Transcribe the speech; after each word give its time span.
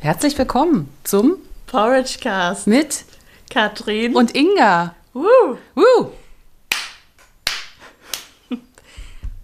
Herzlich 0.00 0.38
willkommen 0.38 0.88
zum 1.02 1.36
Porridge 1.66 2.18
Cast 2.20 2.66
mit 2.66 3.04
Katrin 3.50 4.14
und 4.14 4.34
Inga. 4.34 4.94
Woo. 5.12 5.58
Woo! 5.74 6.12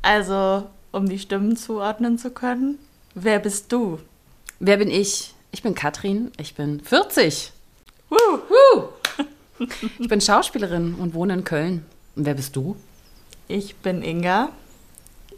Also, 0.02 0.68
um 0.92 1.08
die 1.08 1.18
Stimmen 1.18 1.56
zuordnen 1.56 2.16
zu 2.16 2.30
können, 2.30 2.78
wer 3.14 3.38
bist 3.38 3.70
du? 3.72 3.98
Wer 4.58 4.78
bin 4.78 4.90
ich? 4.90 5.34
Ich 5.52 5.62
bin 5.62 5.74
Katrin, 5.74 6.30
ich 6.38 6.54
bin 6.54 6.80
40. 6.80 7.52
Woo. 8.08 8.16
Woo! 8.48 8.88
Ich 9.98 10.08
bin 10.08 10.20
Schauspielerin 10.20 10.94
und 10.94 11.12
wohne 11.14 11.34
in 11.34 11.44
Köln. 11.44 11.84
Und 12.16 12.24
wer 12.24 12.34
bist 12.34 12.56
du? 12.56 12.76
Ich 13.48 13.76
bin 13.76 14.02
Inga. 14.02 14.50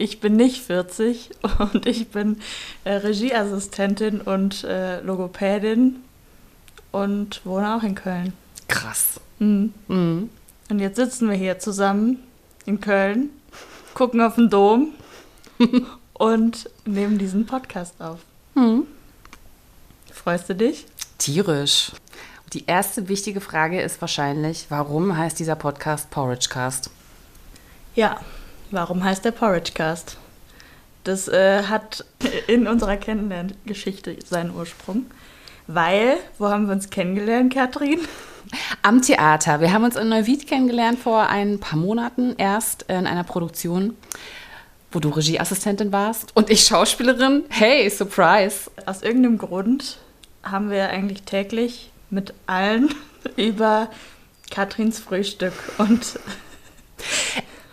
Ich 0.02 0.18
bin 0.18 0.34
nicht 0.34 0.64
40 0.64 1.30
und 1.60 1.86
ich 1.86 2.08
bin 2.08 2.40
äh, 2.82 2.94
Regieassistentin 2.94 4.20
und 4.20 4.64
äh, 4.64 5.00
Logopädin 5.00 6.02
und 6.90 7.40
wohne 7.46 7.76
auch 7.76 7.84
in 7.84 7.94
Köln. 7.94 8.32
Krass. 8.66 9.20
Mhm. 9.38 9.72
Mhm. 9.86 10.28
Und 10.68 10.78
jetzt 10.80 10.96
sitzen 10.96 11.30
wir 11.30 11.36
hier 11.36 11.60
zusammen 11.60 12.18
in 12.66 12.80
Köln, 12.80 13.30
gucken 13.94 14.20
auf 14.20 14.34
den 14.34 14.50
Dom 14.50 14.88
und 16.14 16.68
nehmen 16.84 17.18
diesen 17.18 17.46
Podcast 17.46 17.94
auf. 18.00 18.18
Mhm. 18.56 18.88
Freust 20.12 20.48
du 20.48 20.56
dich? 20.56 20.84
Tierisch. 21.18 21.92
Die 22.54 22.66
erste 22.66 23.08
wichtige 23.08 23.40
Frage 23.40 23.80
ist 23.80 24.00
wahrscheinlich, 24.00 24.66
warum 24.68 25.16
heißt 25.16 25.38
dieser 25.38 25.54
Podcast 25.54 26.10
Porridge 26.10 26.48
Cast? 26.50 26.90
Ja, 27.94 28.20
warum 28.72 29.04
heißt 29.04 29.24
der 29.24 29.30
Porridge 29.30 29.72
Cast? 29.74 30.16
Das 31.04 31.28
äh, 31.28 31.64
hat 31.64 32.04
in 32.46 32.66
unserer 32.66 32.96
Kennenlerngeschichte 32.96 34.16
seinen 34.24 34.54
Ursprung. 34.54 35.06
Weil, 35.66 36.16
wo 36.38 36.48
haben 36.48 36.66
wir 36.66 36.72
uns 36.72 36.90
kennengelernt, 36.90 37.54
Katrin? 37.54 38.00
Am 38.82 39.00
Theater. 39.00 39.60
Wir 39.60 39.72
haben 39.72 39.84
uns 39.84 39.96
in 39.96 40.08
Neuwied 40.08 40.46
kennengelernt 40.46 40.98
vor 40.98 41.28
ein 41.28 41.60
paar 41.60 41.78
Monaten 41.78 42.34
erst 42.36 42.82
in 42.88 43.06
einer 43.06 43.24
Produktion, 43.24 43.96
wo 44.90 44.98
du 44.98 45.08
Regieassistentin 45.10 45.92
warst 45.92 46.36
und 46.36 46.50
ich 46.50 46.64
Schauspielerin. 46.64 47.44
Hey, 47.48 47.88
Surprise! 47.88 48.70
Aus 48.84 49.02
irgendeinem 49.02 49.38
Grund 49.38 49.98
haben 50.42 50.70
wir 50.70 50.88
eigentlich 50.90 51.22
täglich 51.22 51.90
mit 52.10 52.34
allen 52.46 52.92
über 53.36 53.88
Katrins 54.50 54.98
Frühstück 54.98 55.54
und 55.78 56.18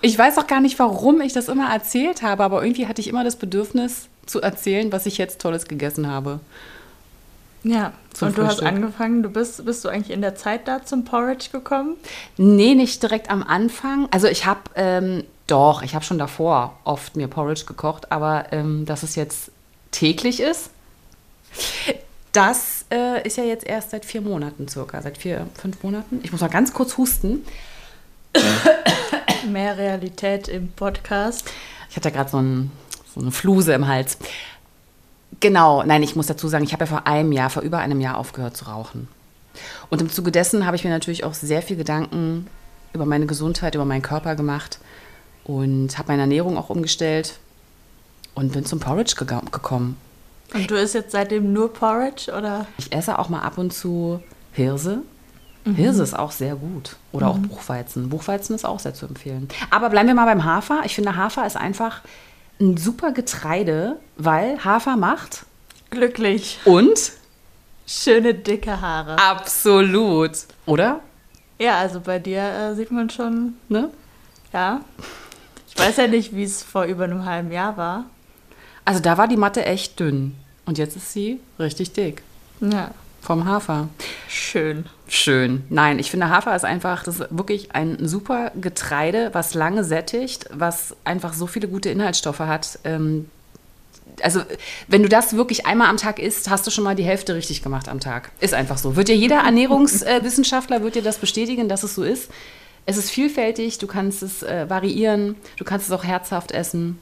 Ich 0.02 0.17
weiß 0.17 0.38
auch 0.38 0.47
gar 0.47 0.61
nicht, 0.61 0.80
warum 0.80 1.22
ich 1.22 1.33
das 1.33 1.50
immer 1.50 1.72
erzählt 1.72 2.22
habe, 2.22 2.44
aber 2.44 2.64
irgendwie 2.64 2.88
hatte 2.88 3.02
ich 3.02 3.08
immer 3.08 3.23
das 3.23 3.36
Bedürfnis 3.36 4.08
zu 4.25 4.41
erzählen, 4.41 4.91
was 4.91 5.06
ich 5.06 5.17
jetzt 5.17 5.41
Tolles 5.41 5.66
gegessen 5.66 6.08
habe. 6.08 6.39
ja, 7.64 7.91
und 8.22 8.38
du 8.38 8.45
hast 8.45 8.61
angefangen, 8.61 9.23
du 9.23 9.30
bist, 9.30 9.66
bist 9.66 9.83
du 9.83 9.89
eigentlich 9.89 10.11
in 10.11 10.22
der 10.22 10.36
Zeit 10.36 10.67
da 10.67 10.86
zum 10.86 11.03
Porridge 11.03 11.50
gekommen? 11.52 11.95
Nee, 12.38 12.75
nicht 12.75 13.03
direkt 13.03 13.30
am 13.30 13.44
Anfang. 13.44 14.08
Also 14.11 14.28
ich 14.28 14.45
habe, 14.45 14.61
ähm, 14.75 15.23
doch, 15.47 15.81
ich 15.81 15.95
habe 15.95 16.06
schon 16.06 16.17
davor 16.17 16.78
oft 16.86 17.16
mir 17.16 17.28
Porridge 17.28 17.66
gekocht, 17.66 18.11
aber 18.11 18.45
ähm, 18.52 18.86
dass 18.86 19.03
es 19.03 19.16
jetzt 19.16 19.52
täglich 19.91 20.39
ist, 20.39 20.69
das 22.31 22.86
äh, 22.91 23.25
ist 23.25 23.38
ja 23.38 23.44
jetzt 23.44 23.66
erst 23.66 23.89
seit 23.89 24.06
vier 24.06 24.22
Monaten 24.22 24.67
circa, 24.67 25.02
seit 25.02 25.17
vier, 25.17 25.47
fünf 25.59 25.81
Monaten. 25.84 26.19
Ich 26.23 26.31
muss 26.31 26.41
mal 26.41 26.47
ganz 26.50 26.73
kurz 26.73 26.97
husten. 26.97 27.44
Mehr 29.47 29.77
Realität 29.77 30.47
im 30.47 30.71
Podcast. 30.71 31.49
Ich 31.89 31.95
hatte 31.95 32.11
gerade 32.11 32.29
so, 32.29 32.37
ein, 32.37 32.71
so 33.13 33.21
eine 33.21 33.31
Fluse 33.31 33.73
im 33.73 33.87
Hals. 33.87 34.17
Genau, 35.39 35.83
nein, 35.83 36.03
ich 36.03 36.15
muss 36.15 36.27
dazu 36.27 36.47
sagen, 36.47 36.63
ich 36.63 36.73
habe 36.73 36.83
ja 36.83 36.87
vor 36.87 37.07
einem 37.07 37.31
Jahr, 37.31 37.49
vor 37.49 37.63
über 37.63 37.79
einem 37.79 38.01
Jahr 38.01 38.17
aufgehört 38.17 38.57
zu 38.57 38.65
rauchen. 38.65 39.07
Und 39.89 40.01
im 40.01 40.09
Zuge 40.09 40.31
dessen 40.31 40.65
habe 40.65 40.75
ich 40.75 40.83
mir 40.83 40.89
natürlich 40.89 41.23
auch 41.23 41.33
sehr 41.33 41.61
viel 41.61 41.77
Gedanken 41.77 42.47
über 42.93 43.05
meine 43.05 43.25
Gesundheit, 43.25 43.75
über 43.75 43.85
meinen 43.85 44.01
Körper 44.01 44.35
gemacht 44.35 44.79
und 45.44 45.97
habe 45.97 46.11
meine 46.11 46.23
Ernährung 46.23 46.57
auch 46.57 46.69
umgestellt 46.69 47.39
und 48.35 48.51
bin 48.51 48.66
zum 48.66 48.79
Porridge 48.79 49.16
gekommen. 49.16 49.97
Und 50.53 50.69
du 50.69 50.75
isst 50.75 50.95
jetzt 50.95 51.11
seitdem 51.11 51.53
nur 51.53 51.72
Porridge 51.72 52.31
oder? 52.31 52.66
Ich 52.78 52.91
esse 52.91 53.19
auch 53.19 53.29
mal 53.29 53.41
ab 53.41 53.57
und 53.57 53.72
zu 53.73 54.22
Hirse. 54.51 55.03
Hirse 55.66 56.02
ist 56.03 56.18
auch 56.18 56.31
sehr 56.31 56.56
gut. 56.56 56.96
Oder 57.12 57.28
auch 57.28 57.38
Buchweizen. 57.38 58.09
Buchweizen 58.09 58.56
ist 58.56 58.66
auch 58.66 58.80
sehr 58.80 58.94
zu 58.94 59.06
empfehlen. 59.06 59.47
Aber 59.70 59.90
bleiben 59.90 60.08
wir 60.08 60.16
mal 60.16 60.25
beim 60.25 60.44
Hafer. 60.44 60.81
Ich 60.86 60.96
finde, 60.96 61.16
Hafer 61.16 61.46
ist 61.46 61.58
einfach 61.58 62.02
ein 62.59 62.75
super 62.78 63.12
Getreide, 63.12 63.97
weil 64.18 64.64
Hafer 64.66 64.96
macht 64.97 65.46
Glücklich. 65.92 66.59
und 66.66 67.12
Schöne 67.86 68.34
dicke 68.34 68.81
Haare. 68.81 69.18
absolut. 69.20 70.31
Oder? 70.66 71.00
Ja, 71.59 71.78
also 71.80 72.00
bei 72.00 72.20
dir 72.20 72.41
äh, 72.41 72.76
sieht 72.76 72.91
man 72.91 73.09
schon, 73.09 73.56
Ne? 73.68 73.90
ja. 74.53 74.81
Ich 75.68 75.78
weiß 75.78 75.97
ja 75.97 76.08
nicht, 76.08 76.36
wie 76.36 76.44
es 76.44 76.64
vor 76.64 76.84
über 76.86 77.03
einem 77.06 77.26
halben 77.26 77.52
Jahr 77.52 77.78
war. 77.78 78.06
Also 78.86 79.00
da 79.02 79.18
war 79.18 79.28
die 79.28 79.38
Matte 79.38 79.66
echt 79.66 80.00
dünn. 80.00 80.36
Und 80.66 80.78
jetzt 80.78 80.96
ist 80.96 81.14
sie 81.14 81.40
richtig 81.59 81.94
dick. 81.94 82.22
Ja, 82.62 82.91
Vom 83.22 83.46
Hafer. 83.46 83.90
schön. 84.28 84.85
Schön. 85.07 85.63
Nein, 85.69 86.00
ich 86.00 86.12
finde, 86.12 86.30
Hafer 86.30 86.56
ist 86.56 86.66
einfach, 86.66 87.03
das 87.03 87.19
ist 87.19 87.28
wirklich 87.31 87.74
ein 87.75 88.07
super 88.07 88.52
Getreide, 88.59 89.30
was 89.34 89.53
lange 89.53 89.84
sättigt, 89.84 90.46
was 90.53 90.96
einfach 91.03 91.34
so 91.34 91.47
viele 91.47 91.68
gute 91.68 91.90
Inhaltsstoffe 91.90 92.40
hat. 92.40 92.79
Ähm, 92.84 93.25
also, 94.22 94.41
wenn 94.88 95.03
du 95.03 95.09
das 95.09 95.35
wirklich 95.35 95.66
einmal 95.66 95.90
am 95.90 95.97
Tag 95.97 96.19
isst, 96.19 96.50
hast 96.50 96.66
du 96.68 96.72
schon 96.72 96.84
mal 96.84 96.96
die 96.96 97.03
Hälfte 97.03 97.35
richtig 97.35 97.62
gemacht 97.62 97.90
am 97.90 98.00
Tag. 98.00 98.31
Ist 98.40 98.53
einfach 98.53 98.78
so. 98.78 98.96
Wird 98.96 99.08
dir 99.08 99.16
jeder 99.16 99.40
Ernährungswissenschaftler 99.40 100.84
wird 100.84 100.96
dir 100.96 101.02
das 101.02 101.18
bestätigen, 101.18 101.69
dass 101.69 101.84
es 101.84 101.96
so 101.96 102.03
ist. 102.03 102.29
Es 102.85 102.97
ist 102.97 103.12
vielfältig, 103.12 103.78
du 103.78 103.88
kannst 103.88 104.24
es 104.24 104.41
äh, 104.44 104.69
variieren, 104.69 105.35
du 105.58 105.63
kannst 105.63 105.88
es 105.88 105.91
auch 105.91 106.03
herzhaft 106.03 106.52
essen. 106.52 107.00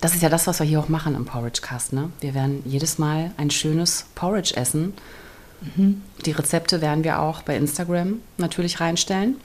Das 0.00 0.14
ist 0.14 0.22
ja 0.22 0.28
das, 0.28 0.46
was 0.46 0.58
wir 0.60 0.66
hier 0.66 0.80
auch 0.80 0.88
machen 0.88 1.14
im 1.14 1.24
Porridge 1.24 1.60
Cast. 1.62 1.92
Ne? 1.92 2.10
Wir 2.20 2.34
werden 2.34 2.62
jedes 2.64 2.98
Mal 2.98 3.32
ein 3.36 3.50
schönes 3.50 4.06
Porridge 4.14 4.56
essen. 4.56 4.94
Die 6.26 6.32
Rezepte 6.32 6.82
werden 6.82 7.04
wir 7.04 7.20
auch 7.20 7.40
bei 7.42 7.56
Instagram 7.56 8.20
natürlich 8.36 8.80
reinstellen 8.80 9.36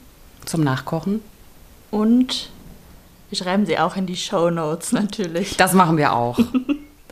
zum 0.44 0.62
Nachkochen. 0.62 1.22
Und 1.90 2.50
wir 3.30 3.38
schreiben 3.38 3.64
sie 3.64 3.78
auch 3.78 3.96
in 3.96 4.06
die 4.06 4.16
Show 4.16 4.50
Notes 4.50 4.92
natürlich. 4.92 5.56
Das 5.56 5.72
machen 5.72 5.96
wir 5.96 6.12
auch. 6.12 6.38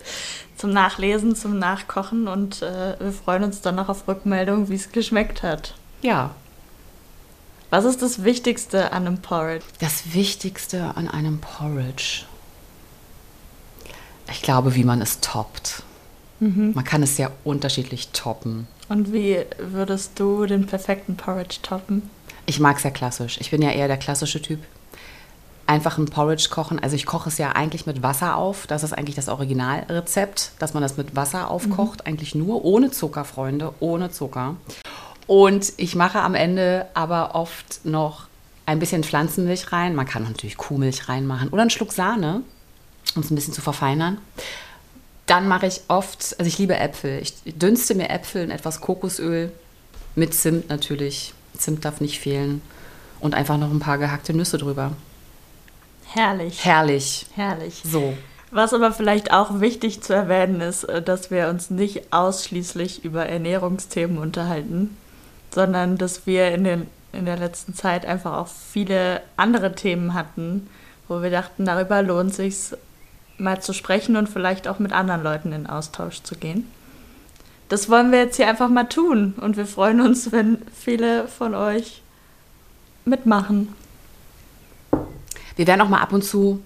Zum 0.56 0.70
Nachlesen, 0.70 1.36
zum 1.36 1.58
Nachkochen 1.58 2.26
und 2.26 2.62
äh, 2.62 2.96
wir 2.98 3.12
freuen 3.12 3.44
uns 3.44 3.60
dann 3.60 3.76
noch 3.76 3.88
auf 3.88 4.08
Rückmeldung, 4.08 4.68
wie 4.68 4.74
es 4.74 4.90
geschmeckt 4.90 5.42
hat. 5.44 5.74
Ja, 6.02 6.30
Was 7.70 7.84
ist 7.84 8.02
das 8.02 8.24
Wichtigste 8.24 8.92
an 8.92 9.06
einem 9.06 9.18
Porridge? 9.22 9.64
das 9.78 10.14
Wichtigste 10.14 10.96
an 10.96 11.08
einem 11.08 11.38
Porridge. 11.38 12.24
Ich 14.30 14.42
glaube, 14.42 14.74
wie 14.74 14.84
man 14.84 15.00
es 15.00 15.20
toppt. 15.20 15.82
Man 16.40 16.84
kann 16.84 17.02
es 17.02 17.16
sehr 17.16 17.32
unterschiedlich 17.42 18.10
toppen. 18.12 18.68
Und 18.88 19.12
wie 19.12 19.44
würdest 19.58 20.20
du 20.20 20.46
den 20.46 20.66
perfekten 20.66 21.16
Porridge 21.16 21.58
toppen? 21.62 22.08
Ich 22.46 22.60
mag 22.60 22.76
es 22.76 22.84
ja 22.84 22.90
klassisch. 22.90 23.38
Ich 23.40 23.50
bin 23.50 23.60
ja 23.60 23.70
eher 23.70 23.88
der 23.88 23.96
klassische 23.96 24.40
Typ. 24.40 24.60
Einfach 25.66 25.98
ein 25.98 26.06
Porridge 26.06 26.48
kochen. 26.50 26.78
Also 26.78 26.94
ich 26.94 27.06
koche 27.06 27.28
es 27.28 27.38
ja 27.38 27.52
eigentlich 27.52 27.86
mit 27.86 28.02
Wasser 28.02 28.36
auf. 28.36 28.68
Das 28.68 28.84
ist 28.84 28.92
eigentlich 28.92 29.16
das 29.16 29.28
Originalrezept, 29.28 30.52
dass 30.60 30.74
man 30.74 30.82
das 30.82 30.96
mit 30.96 31.16
Wasser 31.16 31.50
aufkocht. 31.50 32.06
Eigentlich 32.06 32.36
nur 32.36 32.64
ohne 32.64 32.90
Zucker, 32.92 33.24
Freunde, 33.24 33.74
ohne 33.80 34.10
Zucker. 34.10 34.56
Und 35.26 35.72
ich 35.76 35.96
mache 35.96 36.20
am 36.20 36.34
Ende 36.34 36.86
aber 36.94 37.34
oft 37.34 37.84
noch 37.84 38.28
ein 38.64 38.78
bisschen 38.78 39.02
Pflanzenmilch 39.02 39.72
rein. 39.72 39.94
Man 39.94 40.06
kann 40.06 40.22
natürlich 40.22 40.56
Kuhmilch 40.56 41.08
reinmachen 41.08 41.48
oder 41.48 41.62
einen 41.62 41.70
Schluck 41.70 41.92
Sahne, 41.92 42.42
um 43.14 43.22
es 43.22 43.30
ein 43.30 43.34
bisschen 43.34 43.54
zu 43.54 43.60
verfeinern. 43.60 44.18
Dann 45.26 45.46
mache 45.46 45.66
ich 45.66 45.82
oft, 45.88 46.36
also 46.38 46.48
ich 46.48 46.58
liebe 46.58 46.76
Äpfel. 46.76 47.20
Ich 47.20 47.34
dünste 47.44 47.94
mir 47.94 48.08
Äpfel 48.10 48.42
in 48.42 48.50
etwas 48.50 48.80
Kokosöl 48.80 49.52
mit 50.14 50.34
Zimt 50.34 50.68
natürlich. 50.68 51.34
Zimt 51.56 51.84
darf 51.84 52.00
nicht 52.00 52.20
fehlen. 52.20 52.62
Und 53.20 53.34
einfach 53.34 53.58
noch 53.58 53.70
ein 53.70 53.80
paar 53.80 53.98
gehackte 53.98 54.32
Nüsse 54.32 54.58
drüber. 54.58 54.92
Herrlich. 56.06 56.64
Herrlich. 56.64 57.26
Herrlich. 57.34 57.82
So. 57.84 58.14
Was 58.50 58.72
aber 58.72 58.92
vielleicht 58.92 59.32
auch 59.32 59.60
wichtig 59.60 60.00
zu 60.02 60.14
erwähnen 60.14 60.60
ist, 60.60 60.84
äh, 60.84 61.02
dass 61.02 61.30
wir 61.30 61.48
uns 61.48 61.70
nicht 61.70 62.12
ausschließlich 62.12 63.04
über 63.04 63.26
Ernährungsthemen 63.26 64.18
unterhalten, 64.18 64.96
sondern 65.54 65.98
dass 65.98 66.26
wir 66.26 66.52
in, 66.52 66.64
den, 66.64 66.86
in 67.12 67.26
der 67.26 67.36
letzten 67.36 67.74
Zeit 67.74 68.06
einfach 68.06 68.38
auch 68.38 68.48
viele 68.48 69.20
andere 69.36 69.74
Themen 69.74 70.14
hatten, 70.14 70.68
wo 71.08 71.22
wir 71.22 71.30
dachten, 71.30 71.66
darüber 71.66 72.02
lohnt 72.02 72.34
sich 72.34 72.56
mal 73.38 73.60
zu 73.60 73.72
sprechen 73.72 74.16
und 74.16 74.28
vielleicht 74.28 74.68
auch 74.68 74.78
mit 74.78 74.92
anderen 74.92 75.22
Leuten 75.22 75.52
in 75.52 75.66
Austausch 75.66 76.22
zu 76.22 76.34
gehen. 76.34 76.70
Das 77.68 77.88
wollen 77.88 78.12
wir 78.12 78.20
jetzt 78.20 78.36
hier 78.36 78.48
einfach 78.48 78.68
mal 78.68 78.84
tun 78.84 79.34
und 79.40 79.56
wir 79.56 79.66
freuen 79.66 80.00
uns, 80.00 80.32
wenn 80.32 80.58
viele 80.74 81.28
von 81.28 81.54
euch 81.54 82.02
mitmachen. 83.04 83.74
Wir 85.56 85.66
werden 85.66 85.80
auch 85.80 85.88
mal 85.88 86.00
ab 86.00 86.12
und 86.12 86.24
zu 86.24 86.62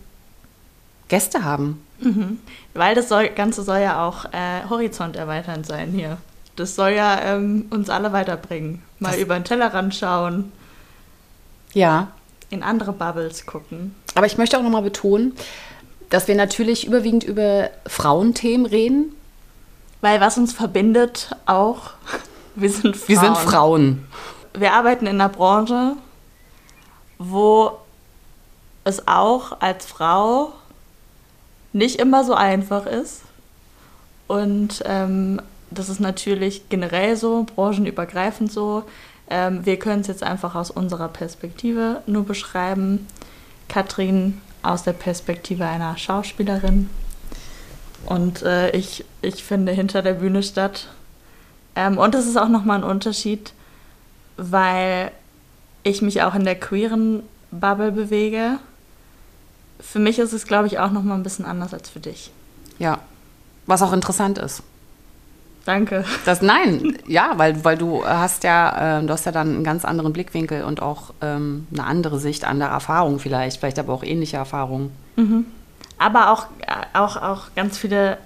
Gäste 1.08 1.44
haben. 1.44 1.82
Mhm. 2.00 2.38
Weil 2.74 2.94
das 2.94 3.08
soll, 3.08 3.28
Ganze 3.28 3.62
soll 3.62 3.80
ja 3.80 4.06
auch 4.06 4.26
äh, 4.32 4.68
Horizont 4.68 5.16
erweiternd 5.16 5.66
sein 5.66 5.92
hier. 5.92 6.18
Das 6.56 6.74
soll 6.74 6.90
ja 6.90 7.20
ähm, 7.22 7.66
uns 7.70 7.88
alle 7.90 8.12
weiterbringen. 8.12 8.82
Mal 8.98 9.12
das 9.12 9.20
über 9.20 9.34
den 9.34 9.44
Tellerrand 9.44 9.94
schauen. 9.94 10.52
Ja. 11.72 12.08
In 12.50 12.62
andere 12.62 12.92
Bubbles 12.92 13.46
gucken. 13.46 13.94
Aber 14.14 14.26
ich 14.26 14.36
möchte 14.36 14.58
auch 14.58 14.62
nochmal 14.62 14.82
betonen, 14.82 15.32
dass 16.12 16.28
wir 16.28 16.34
natürlich 16.34 16.86
überwiegend 16.86 17.24
über 17.24 17.70
Frauenthemen 17.86 18.66
reden. 18.66 19.14
Weil 20.02 20.20
was 20.20 20.36
uns 20.36 20.52
verbindet 20.52 21.34
auch, 21.46 21.92
wir 22.54 22.70
sind 22.70 22.96
Frauen. 22.96 23.08
Wir 23.08 23.18
sind 23.18 23.36
Frauen. 23.38 24.06
Wir 24.52 24.74
arbeiten 24.74 25.06
in 25.06 25.14
einer 25.14 25.30
Branche, 25.30 25.96
wo 27.18 27.72
es 28.84 29.08
auch 29.08 29.60
als 29.60 29.86
Frau 29.86 30.52
nicht 31.72 31.98
immer 31.98 32.24
so 32.24 32.34
einfach 32.34 32.84
ist. 32.84 33.22
Und 34.26 34.82
ähm, 34.84 35.40
das 35.70 35.88
ist 35.88 36.00
natürlich 36.00 36.68
generell 36.68 37.16
so, 37.16 37.46
branchenübergreifend 37.54 38.52
so. 38.52 38.82
Ähm, 39.30 39.64
wir 39.64 39.78
können 39.78 40.02
es 40.02 40.08
jetzt 40.08 40.22
einfach 40.22 40.56
aus 40.56 40.70
unserer 40.70 41.08
Perspektive 41.08 42.02
nur 42.06 42.26
beschreiben. 42.26 43.06
Katrin 43.68 44.42
aus 44.62 44.82
der 44.82 44.92
Perspektive 44.92 45.66
einer 45.66 45.96
Schauspielerin. 45.96 46.88
Und 48.06 48.42
äh, 48.42 48.70
ich, 48.70 49.04
ich 49.20 49.44
finde 49.44 49.72
hinter 49.72 50.02
der 50.02 50.14
Bühne 50.14 50.42
statt. 50.42 50.88
Ähm, 51.76 51.98
und 51.98 52.14
es 52.14 52.26
ist 52.26 52.36
auch 52.36 52.48
nochmal 52.48 52.78
ein 52.78 52.84
Unterschied, 52.84 53.52
weil 54.36 55.12
ich 55.82 56.02
mich 56.02 56.22
auch 56.22 56.34
in 56.34 56.44
der 56.44 56.58
queeren 56.58 57.22
Bubble 57.50 57.92
bewege. 57.92 58.58
Für 59.80 59.98
mich 59.98 60.18
ist 60.18 60.32
es, 60.32 60.46
glaube 60.46 60.66
ich, 60.66 60.78
auch 60.78 60.90
nochmal 60.90 61.18
ein 61.18 61.22
bisschen 61.22 61.44
anders 61.44 61.74
als 61.74 61.90
für 61.90 62.00
dich. 62.00 62.30
Ja, 62.78 62.98
was 63.66 63.82
auch 63.82 63.92
interessant 63.92 64.38
ist. 64.38 64.62
Danke. 65.64 66.04
Das, 66.24 66.42
nein, 66.42 66.98
ja, 67.06 67.34
weil, 67.36 67.64
weil 67.64 67.78
du 67.78 68.04
hast 68.04 68.42
ja, 68.42 68.98
äh, 68.98 69.04
du 69.04 69.12
hast 69.12 69.26
ja 69.26 69.32
dann 69.32 69.48
einen 69.48 69.64
ganz 69.64 69.84
anderen 69.84 70.12
Blickwinkel 70.12 70.64
und 70.64 70.82
auch 70.82 71.14
ähm, 71.20 71.68
eine 71.72 71.84
andere 71.84 72.18
Sicht, 72.18 72.44
andere 72.44 72.70
Erfahrung 72.70 73.20
vielleicht, 73.20 73.60
vielleicht 73.60 73.78
aber 73.78 73.92
auch 73.92 74.02
ähnliche 74.02 74.38
Erfahrungen. 74.38 74.90
Mhm. 75.16 75.46
Aber 75.98 76.32
auch, 76.32 76.46
auch, 76.94 77.16
auch 77.16 77.54
ganz 77.54 77.78
viele 77.78 78.18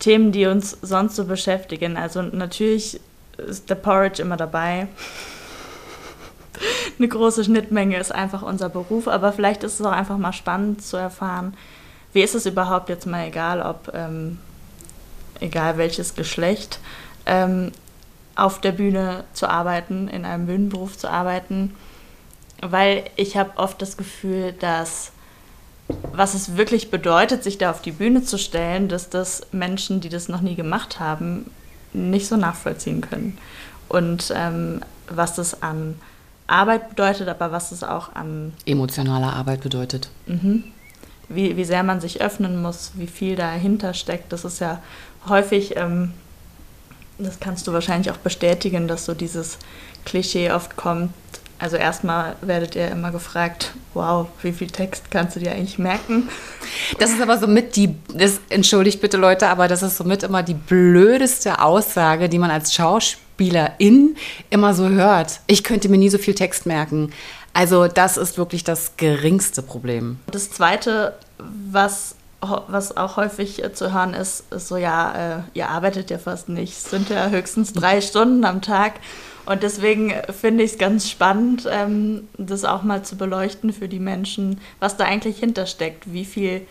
Themen, 0.00 0.32
die 0.32 0.46
uns 0.46 0.76
sonst 0.82 1.16
so 1.16 1.24
beschäftigen. 1.24 1.96
Also 1.96 2.20
natürlich 2.20 3.00
ist 3.38 3.70
der 3.70 3.76
Porridge 3.76 4.20
immer 4.20 4.36
dabei. 4.36 4.88
Eine 6.98 7.08
große 7.08 7.44
Schnittmenge 7.44 7.98
ist 7.98 8.14
einfach 8.14 8.42
unser 8.42 8.68
Beruf, 8.68 9.08
aber 9.08 9.32
vielleicht 9.32 9.64
ist 9.64 9.80
es 9.80 9.86
auch 9.86 9.92
einfach 9.92 10.18
mal 10.18 10.32
spannend 10.32 10.82
zu 10.82 10.96
erfahren, 10.96 11.54
wie 12.12 12.22
ist 12.22 12.34
es 12.34 12.46
überhaupt 12.46 12.88
jetzt 12.90 13.06
mal 13.06 13.26
egal, 13.26 13.60
ob 13.60 13.92
ähm, 13.92 14.38
egal 15.40 15.78
welches 15.78 16.14
Geschlecht, 16.14 16.78
ähm, 17.26 17.72
auf 18.36 18.60
der 18.60 18.72
Bühne 18.72 19.24
zu 19.32 19.48
arbeiten, 19.48 20.08
in 20.08 20.24
einem 20.24 20.46
Bühnenberuf 20.46 20.98
zu 20.98 21.08
arbeiten, 21.08 21.74
weil 22.60 23.04
ich 23.16 23.36
habe 23.36 23.56
oft 23.56 23.80
das 23.80 23.96
Gefühl, 23.96 24.52
dass 24.52 25.12
was 26.12 26.34
es 26.34 26.56
wirklich 26.56 26.90
bedeutet, 26.90 27.44
sich 27.44 27.58
da 27.58 27.70
auf 27.70 27.82
die 27.82 27.92
Bühne 27.92 28.22
zu 28.22 28.38
stellen, 28.38 28.88
dass 28.88 29.10
das 29.10 29.46
Menschen, 29.52 30.00
die 30.00 30.08
das 30.08 30.28
noch 30.28 30.40
nie 30.40 30.54
gemacht 30.54 30.98
haben, 30.98 31.50
nicht 31.92 32.26
so 32.26 32.36
nachvollziehen 32.36 33.02
können. 33.02 33.38
Und 33.88 34.32
ähm, 34.34 34.80
was 35.08 35.34
das 35.34 35.62
an 35.62 35.96
Arbeit 36.46 36.90
bedeutet, 36.90 37.28
aber 37.28 37.52
was 37.52 37.72
es 37.72 37.82
auch 37.82 38.14
an 38.14 38.52
emotionaler 38.66 39.32
Arbeit 39.32 39.60
bedeutet. 39.60 40.10
Mhm. 40.26 40.64
Wie, 41.28 41.56
wie 41.56 41.64
sehr 41.64 41.82
man 41.82 42.00
sich 42.00 42.20
öffnen 42.20 42.60
muss, 42.60 42.92
wie 42.94 43.06
viel 43.06 43.36
dahinter 43.36 43.94
steckt, 43.94 44.32
das 44.32 44.44
ist 44.44 44.60
ja 44.60 44.82
häufig, 45.28 45.76
ähm, 45.76 46.12
das 47.18 47.40
kannst 47.40 47.66
du 47.66 47.72
wahrscheinlich 47.72 48.10
auch 48.10 48.18
bestätigen, 48.18 48.88
dass 48.88 49.04
so 49.04 49.14
dieses 49.14 49.58
Klischee 50.04 50.50
oft 50.50 50.76
kommt. 50.76 51.10
Also 51.58 51.76
erstmal 51.76 52.36
werdet 52.40 52.74
ihr 52.74 52.90
immer 52.90 53.12
gefragt, 53.12 53.72
wow, 53.94 54.26
wie 54.42 54.52
viel 54.52 54.66
Text 54.66 55.10
kannst 55.10 55.36
du 55.36 55.40
dir 55.40 55.52
eigentlich 55.52 55.78
merken? 55.78 56.28
Das 56.98 57.10
ist 57.10 57.22
aber 57.22 57.38
so 57.38 57.46
mit 57.46 57.76
die, 57.76 57.94
das, 58.12 58.40
entschuldigt 58.48 59.00
bitte 59.00 59.16
Leute, 59.16 59.48
aber 59.48 59.68
das 59.68 59.82
ist 59.82 59.96
somit 59.96 60.24
immer 60.24 60.42
die 60.42 60.54
blödeste 60.54 61.60
Aussage, 61.60 62.28
die 62.28 62.38
man 62.38 62.50
als 62.50 62.74
Schauspielerin 62.74 64.16
immer 64.50 64.74
so 64.74 64.88
hört. 64.88 65.40
Ich 65.46 65.62
könnte 65.62 65.88
mir 65.88 65.98
nie 65.98 66.10
so 66.10 66.18
viel 66.18 66.34
Text 66.34 66.66
merken. 66.66 67.12
Also 67.54 67.88
das 67.88 68.16
ist 68.16 68.36
wirklich 68.36 68.64
das 68.64 68.96
geringste 68.96 69.62
Problem. 69.62 70.18
Das 70.26 70.50
Zweite, 70.50 71.14
was 71.38 72.16
was 72.68 72.96
auch 72.96 73.16
häufig 73.16 73.62
äh, 73.62 73.72
zu 73.72 73.92
hören 73.92 74.14
ist, 74.14 74.52
ist 74.52 74.68
so, 74.68 74.76
ja, 74.76 75.38
äh, 75.38 75.42
ihr 75.54 75.68
arbeitet 75.68 76.10
ja 76.10 76.18
fast 76.18 76.48
nicht, 76.48 76.72
es 76.72 76.90
sind 76.90 77.08
ja 77.08 77.28
höchstens 77.28 77.72
drei 77.72 78.00
Stunden 78.00 78.44
am 78.44 78.60
Tag. 78.60 78.94
Und 79.46 79.62
deswegen 79.62 80.12
finde 80.32 80.64
ich 80.64 80.72
es 80.72 80.78
ganz 80.78 81.08
spannend, 81.08 81.68
ähm, 81.70 82.28
das 82.38 82.64
auch 82.64 82.82
mal 82.82 83.02
zu 83.02 83.16
beleuchten 83.16 83.72
für 83.72 83.88
die 83.88 83.98
Menschen, 83.98 84.60
was 84.80 84.96
da 84.96 85.04
eigentlich 85.04 85.38
hintersteckt, 85.38 86.12
wie 86.12 86.24
viel 86.24 86.66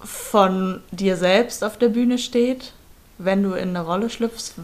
von 0.00 0.82
dir 0.90 1.16
selbst 1.16 1.62
auf 1.62 1.78
der 1.78 1.88
Bühne 1.88 2.18
steht, 2.18 2.72
wenn 3.18 3.42
du 3.42 3.52
in 3.52 3.70
eine 3.70 3.82
Rolle 3.82 4.10
schlüpfst, 4.10 4.54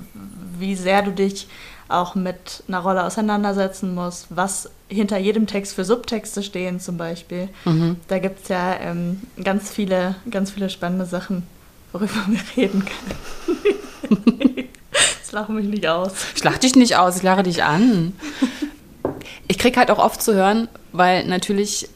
wie 0.58 0.74
sehr 0.74 1.02
du 1.02 1.12
dich 1.12 1.48
auch 1.88 2.14
mit 2.14 2.64
einer 2.68 2.80
Rolle 2.80 3.04
auseinandersetzen 3.04 3.94
muss, 3.94 4.26
was 4.28 4.70
hinter 4.90 5.18
jedem 5.18 5.46
Text 5.46 5.74
für 5.74 5.84
Subtexte 5.84 6.42
stehen 6.42 6.80
zum 6.80 6.96
Beispiel. 6.96 7.48
Mhm. 7.64 7.96
Da 8.08 8.18
gibt 8.18 8.42
es 8.42 8.48
ja 8.48 8.76
ähm, 8.80 9.22
ganz, 9.42 9.70
viele, 9.70 10.16
ganz 10.30 10.50
viele 10.50 10.68
spannende 10.68 11.06
Sachen, 11.06 11.44
worüber 11.92 12.12
wir 12.26 12.40
reden 12.56 12.84
können. 12.84 14.28
Jetzt 15.18 15.32
lache 15.32 15.52
mich 15.52 15.66
nicht 15.66 15.86
aus. 15.86 16.12
Ich 16.34 16.44
lache 16.44 16.58
dich 16.58 16.74
nicht 16.74 16.96
aus, 16.96 17.18
ich 17.18 17.22
lache 17.22 17.44
dich 17.44 17.62
an. 17.62 18.12
Ich 19.46 19.58
kriege 19.58 19.78
halt 19.78 19.90
auch 19.90 19.98
oft 19.98 20.20
zu 20.20 20.34
hören, 20.34 20.68
weil 20.92 21.24
natürlich, 21.24 21.88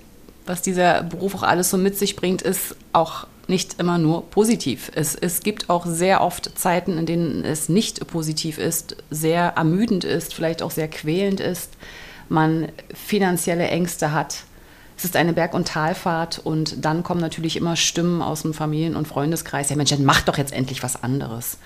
was 0.47 0.63
dieser 0.63 1.03
Beruf 1.03 1.35
auch 1.35 1.43
alles 1.43 1.71
so 1.71 1.77
mit 1.77 1.99
sich 1.99 2.17
bringt, 2.17 2.43
ist 2.43 2.77
auch 2.93 3.27
nicht 3.49 3.81
immer 3.81 3.99
nur 3.99 4.31
positiv. 4.31 4.91
Es, 4.95 5.15
es 5.15 5.41
gibt 5.41 5.69
auch 5.69 5.85
sehr 5.87 6.23
oft 6.23 6.59
Zeiten, 6.59 6.97
in 6.97 7.07
denen 7.07 7.45
es 7.45 7.69
nicht 7.69 8.07
positiv 8.07 8.59
ist, 8.59 8.97
sehr 9.11 9.55
ermüdend 9.57 10.05
ist, 10.05 10.33
vielleicht 10.35 10.63
auch 10.63 10.71
sehr 10.71 10.89
quälend 10.89 11.41
ist, 11.41 11.71
man 12.29 12.69
finanzielle 12.93 13.69
Ängste 13.69 14.13
hat. 14.13 14.45
Es 14.97 15.05
ist 15.05 15.17
eine 15.17 15.33
Berg- 15.33 15.55
und 15.55 15.67
Talfahrt 15.69 16.39
und 16.39 16.85
dann 16.85 17.03
kommen 17.03 17.21
natürlich 17.21 17.57
immer 17.57 17.77
Stimmen 17.77 18.23
aus 18.23 18.43
dem 18.43 18.55
Familien- 18.55 18.97
und 18.97 19.09
Freundeskreis. 19.09 19.71
Ja, 19.71 19.77
Mensch, 19.77 19.91
dann 19.91 20.05
mach 20.05 20.23
doch 20.23 20.39
jetzt 20.39 20.53
endlich 20.53 20.83
was 20.83 21.03
anderes. 21.03 21.59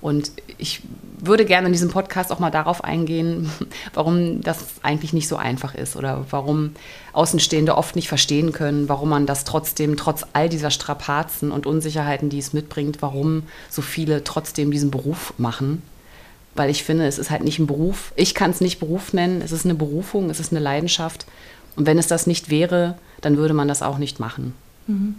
Und 0.00 0.32
ich 0.56 0.80
würde 1.18 1.44
gerne 1.44 1.66
in 1.66 1.74
diesem 1.74 1.90
Podcast 1.90 2.32
auch 2.32 2.38
mal 2.38 2.50
darauf 2.50 2.82
eingehen, 2.82 3.50
warum 3.94 4.40
das 4.40 4.64
eigentlich 4.82 5.12
nicht 5.12 5.28
so 5.28 5.36
einfach 5.36 5.74
ist 5.74 5.94
oder 5.94 6.24
warum 6.30 6.72
Außenstehende 7.12 7.76
oft 7.76 7.96
nicht 7.96 8.08
verstehen 8.08 8.52
können, 8.52 8.88
warum 8.88 9.10
man 9.10 9.26
das 9.26 9.44
trotzdem, 9.44 9.96
trotz 9.96 10.24
all 10.32 10.48
dieser 10.48 10.70
Strapazen 10.70 11.52
und 11.52 11.66
Unsicherheiten, 11.66 12.30
die 12.30 12.38
es 12.38 12.54
mitbringt, 12.54 13.02
warum 13.02 13.42
so 13.68 13.82
viele 13.82 14.24
trotzdem 14.24 14.70
diesen 14.70 14.90
Beruf 14.90 15.34
machen. 15.36 15.82
Weil 16.54 16.70
ich 16.70 16.82
finde, 16.84 17.06
es 17.06 17.18
ist 17.18 17.30
halt 17.30 17.44
nicht 17.44 17.58
ein 17.58 17.66
Beruf. 17.66 18.12
Ich 18.16 18.34
kann 18.34 18.50
es 18.50 18.60
nicht 18.60 18.80
Beruf 18.80 19.12
nennen, 19.12 19.40
es 19.42 19.52
ist 19.52 19.64
eine 19.64 19.74
Berufung, 19.74 20.30
es 20.30 20.40
ist 20.40 20.52
eine 20.52 20.60
Leidenschaft. 20.60 21.26
Und 21.76 21.86
wenn 21.86 21.98
es 21.98 22.08
das 22.08 22.26
nicht 22.26 22.50
wäre, 22.50 22.96
dann 23.20 23.36
würde 23.36 23.54
man 23.54 23.68
das 23.68 23.82
auch 23.82 23.98
nicht 23.98 24.20
machen. 24.20 24.54
Mhm. 24.86 25.14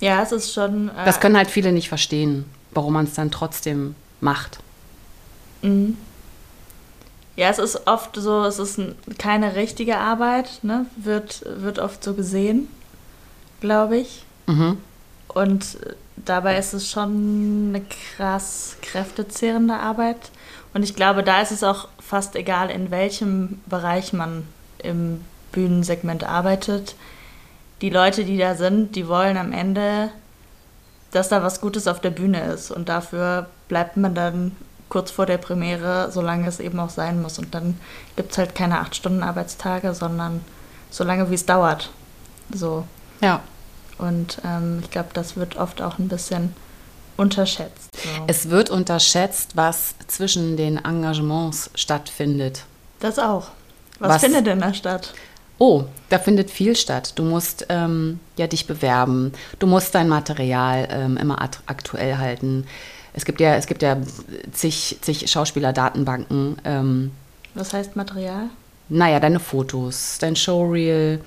Ja, 0.00 0.22
es 0.22 0.32
ist 0.32 0.52
schon. 0.52 0.90
Äh 0.90 1.04
das 1.04 1.20
können 1.20 1.36
halt 1.36 1.50
viele 1.50 1.72
nicht 1.72 1.88
verstehen 1.88 2.44
warum 2.74 2.94
man 2.94 3.04
es 3.04 3.14
dann 3.14 3.30
trotzdem 3.30 3.94
macht. 4.20 4.58
Mhm. 5.62 5.96
Ja, 7.36 7.48
es 7.48 7.58
ist 7.58 7.86
oft 7.86 8.14
so, 8.14 8.44
es 8.44 8.58
ist 8.58 8.80
keine 9.18 9.56
richtige 9.56 9.98
Arbeit, 9.98 10.60
ne? 10.62 10.86
wird, 10.96 11.44
wird 11.46 11.80
oft 11.80 12.04
so 12.04 12.14
gesehen, 12.14 12.68
glaube 13.60 13.96
ich. 13.96 14.24
Mhm. 14.46 14.78
Und 15.28 15.78
dabei 16.16 16.58
ist 16.58 16.72
es 16.72 16.90
schon 16.90 17.68
eine 17.70 17.82
krass 18.16 18.76
kräftezehrende 18.82 19.74
Arbeit. 19.74 20.30
Und 20.72 20.82
ich 20.82 20.94
glaube, 20.94 21.22
da 21.22 21.40
ist 21.40 21.52
es 21.52 21.62
auch 21.62 21.88
fast 22.00 22.36
egal, 22.36 22.70
in 22.70 22.90
welchem 22.90 23.60
Bereich 23.66 24.12
man 24.12 24.46
im 24.78 25.24
Bühnensegment 25.52 26.24
arbeitet. 26.24 26.96
Die 27.80 27.90
Leute, 27.90 28.24
die 28.24 28.38
da 28.38 28.54
sind, 28.54 28.96
die 28.96 29.08
wollen 29.08 29.36
am 29.36 29.52
Ende 29.52 30.10
dass 31.14 31.28
da 31.28 31.42
was 31.42 31.60
Gutes 31.60 31.86
auf 31.86 32.00
der 32.00 32.10
Bühne 32.10 32.42
ist. 32.42 32.70
Und 32.70 32.88
dafür 32.88 33.46
bleibt 33.68 33.96
man 33.96 34.14
dann 34.14 34.52
kurz 34.88 35.10
vor 35.10 35.26
der 35.26 35.38
Premiere, 35.38 36.10
solange 36.10 36.48
es 36.48 36.60
eben 36.60 36.80
auch 36.80 36.90
sein 36.90 37.22
muss. 37.22 37.38
Und 37.38 37.54
dann 37.54 37.78
gibt 38.16 38.32
es 38.32 38.38
halt 38.38 38.54
keine 38.54 38.80
acht 38.80 38.96
Stunden 38.96 39.22
Arbeitstage, 39.22 39.94
sondern 39.94 40.40
so 40.90 41.04
lange, 41.04 41.30
wie 41.30 41.34
es 41.34 41.46
dauert. 41.46 41.90
So. 42.52 42.84
Ja. 43.20 43.40
Und 43.98 44.38
ähm, 44.44 44.80
ich 44.82 44.90
glaube, 44.90 45.10
das 45.12 45.36
wird 45.36 45.56
oft 45.56 45.80
auch 45.80 45.98
ein 45.98 46.08
bisschen 46.08 46.54
unterschätzt. 47.16 47.90
So. 47.96 48.08
Es 48.26 48.50
wird 48.50 48.70
unterschätzt, 48.70 49.56
was 49.56 49.94
zwischen 50.08 50.56
den 50.56 50.84
Engagements 50.84 51.70
stattfindet. 51.74 52.64
Das 53.00 53.18
auch. 53.18 53.48
Was, 53.98 54.14
was 54.14 54.22
findet 54.22 54.46
denn 54.46 54.60
da 54.60 54.74
statt? 54.74 55.14
Oh, 55.58 55.84
da 56.08 56.18
findet 56.18 56.50
viel 56.50 56.74
statt. 56.74 57.12
Du 57.14 57.22
musst 57.22 57.66
ähm, 57.68 58.18
ja 58.36 58.46
dich 58.46 58.66
bewerben. 58.66 59.32
Du 59.60 59.66
musst 59.66 59.94
dein 59.94 60.08
Material 60.08 60.88
ähm, 60.90 61.16
immer 61.16 61.40
aktuell 61.66 62.18
halten. 62.18 62.66
Es 63.12 63.24
gibt 63.24 63.40
ja, 63.40 63.54
es 63.54 63.66
gibt 63.66 63.82
ja 63.82 63.96
zig, 64.52 64.98
zig 65.00 65.30
Schauspieler-Datenbanken. 65.30 66.56
Ähm, 66.64 67.12
Was 67.54 67.72
heißt 67.72 67.94
Material? 67.94 68.50
Naja, 68.88 69.20
deine 69.20 69.38
Fotos, 69.38 70.18
dein 70.18 70.34
Showreel. 70.34 71.20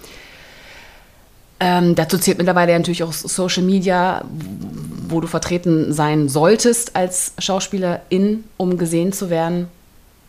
Ähm, 1.60 1.96
dazu 1.96 2.18
zählt 2.18 2.38
mittlerweile 2.38 2.78
natürlich 2.78 3.04
auch 3.04 3.14
Social 3.14 3.64
Media, 3.64 4.24
wo 5.10 5.22
du 5.22 5.28
vertreten 5.28 5.94
sein 5.94 6.30
solltest 6.30 6.96
als 6.96 7.34
Schauspielerin, 7.40 8.44
um 8.58 8.78
gesehen 8.78 9.14
zu 9.14 9.30
werden 9.30 9.68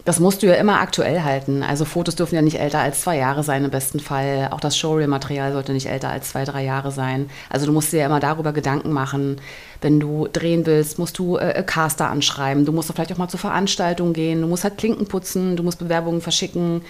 das 0.09 0.21
musst 0.21 0.43
du 0.43 0.47
ja 0.47 0.55
immer 0.55 0.81
aktuell 0.81 1.21
halten. 1.21 1.63
Also 1.63 1.85
Fotos 1.85 2.17
dürfen 2.17 2.35
ja 2.35 2.41
nicht 2.41 2.59
älter 2.59 2.79
als 2.79 3.03
zwei 3.03 3.19
Jahre 3.19 3.43
sein 3.43 3.63
im 3.63 3.71
besten 3.71 4.01
Fall. 4.01 4.49
Auch 4.53 4.61
das 4.61 4.75
Showreel-Material 4.79 5.53
sollte 5.53 5.75
nicht 5.75 5.85
älter 5.85 6.09
als 6.09 6.31
zwei, 6.31 6.47
drei 6.47 6.65
Jahre 6.65 6.93
sein. 6.93 7.29
Also 7.51 7.67
du 7.67 7.73
musst 7.73 7.93
dir 7.93 8.01
ja 8.01 8.07
immer 8.07 8.19
darüber 8.19 8.55
Gedanken 8.55 8.91
machen. 8.91 9.39
Wenn 9.83 10.01
du 10.01 10.27
drehen 10.33 10.65
willst, 10.65 10.99
musst 10.99 11.19
du 11.19 11.37
äh, 11.37 11.63
Caster 11.63 12.09
anschreiben. 12.09 12.65
Du 12.65 12.73
musst 12.73 12.91
vielleicht 12.91 13.13
auch 13.13 13.19
mal 13.19 13.29
zur 13.29 13.39
Veranstaltung 13.39 14.15
gehen. 14.15 14.41
Du 14.41 14.47
musst 14.47 14.65
halt 14.65 14.79
Klinken 14.79 15.09
putzen. 15.09 15.57
Du 15.57 15.63
musst 15.63 15.79
Bewerbungen 15.79 16.23
verschicken. 16.23 16.81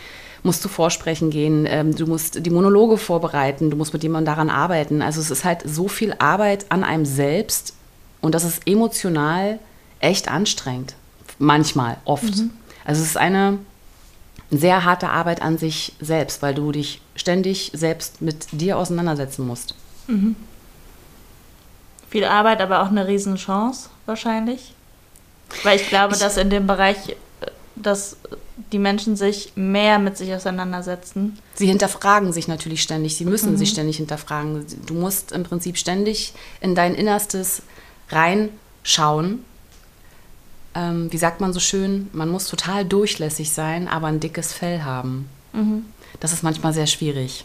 Musst 0.42 0.62
zu 0.62 0.68
Vorsprechen 0.68 1.30
gehen. 1.30 1.66
Ähm, 1.68 1.95
du 1.95 2.07
musst 2.07 2.45
die 2.45 2.50
Monologe 2.50 2.97
vorbereiten. 2.97 3.71
Du 3.71 3.76
musst 3.76 3.92
mit 3.92 4.02
jemandem 4.02 4.33
daran 4.33 4.50
arbeiten. 4.50 5.02
Also 5.02 5.21
es 5.21 5.30
ist 5.30 5.45
halt 5.45 5.62
so 5.64 5.88
viel 5.88 6.14
Arbeit 6.18 6.66
an 6.71 6.85
einem 6.85 7.04
selbst. 7.04 7.75
Und 8.21 8.35
das 8.35 8.45
ist 8.45 8.62
emotional 8.66 9.59
echt 10.00 10.28
anstrengend. 10.28 10.95
Manchmal, 11.38 11.99
oft. 12.04 12.37
Mhm. 12.37 12.50
Also 12.85 13.02
es 13.02 13.09
ist 13.09 13.16
eine 13.16 13.59
sehr 14.50 14.85
harte 14.85 15.11
Arbeit 15.11 15.42
an 15.42 15.59
sich 15.59 15.92
selbst, 16.00 16.42
weil 16.42 16.54
du 16.54 16.73
dich 16.73 17.00
ständig 17.14 17.71
selbst 17.75 18.23
mit 18.23 18.47
dir 18.52 18.78
auseinandersetzen 18.78 19.47
musst. 19.47 19.75
Mhm. 20.07 20.37
Viel 22.09 22.25
Arbeit, 22.25 22.61
aber 22.61 22.83
auch 22.83 22.88
eine 22.88 23.07
Riesenchance 23.07 23.90
wahrscheinlich. 24.07 24.75
Weil 25.62 25.76
ich 25.76 25.88
glaube, 25.88 26.14
ich, 26.14 26.21
dass 26.21 26.37
in 26.37 26.50
dem 26.50 26.66
Bereich, 26.66 27.16
dass 27.83 28.17
die 28.73 28.79
Menschen 28.79 29.17
sich 29.17 29.53
mehr 29.55 29.99
mit 29.99 30.17
sich 30.17 30.35
auseinandersetzen. 30.35 31.39
Sie 31.55 31.67
hinterfragen 31.67 32.33
sich 32.33 32.49
natürlich 32.49 32.83
ständig, 32.83 33.17
sie 33.17 33.25
müssen 33.25 33.53
mhm. 33.53 33.57
sich 33.57 33.71
ständig 33.71 33.97
hinterfragen. 33.97 34.67
Du 34.87 34.95
musst 34.95 35.33
im 35.33 35.45
Prinzip 35.45 35.77
ständig 35.77 36.35
in 36.61 36.75
dein 36.75 36.95
Innerstes 36.95 37.63
reinschauen 38.11 39.45
ähm, 40.79 41.13
wie 41.13 41.19
sagt 41.19 41.41
man 41.41 41.53
so 41.53 41.61
schön, 41.61 42.09
man 42.13 42.29
muss 42.29 42.47
total 42.47 42.85
durchlässig 42.85 43.53
sein, 43.53 43.89
aber 43.89 44.07
ein 44.07 44.21
dickes 44.21 44.53
Fell 44.53 44.83
haben. 44.83 45.29
Mhm. 45.53 45.87
Das 46.21 46.33
ist 46.33 46.43
manchmal 46.43 46.73
sehr 46.73 46.87
schwierig. 46.87 47.45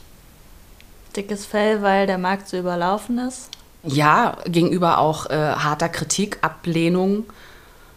Dickes 1.16 1.46
Fell, 1.46 1.82
weil 1.82 2.06
der 2.06 2.18
Markt 2.18 2.48
so 2.48 2.58
überlaufen 2.58 3.18
ist? 3.20 3.50
Ja, 3.84 4.38
gegenüber 4.46 5.00
auch 5.00 5.30
äh, 5.30 5.36
harter 5.36 5.90
Kritik, 5.90 6.38
Ablehnung. 6.42 7.26